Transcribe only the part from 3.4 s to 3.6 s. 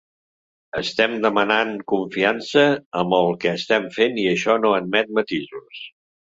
que